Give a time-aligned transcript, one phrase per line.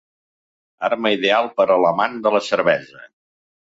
[0.87, 3.09] Arma ideal per a l'amant de la cervesa.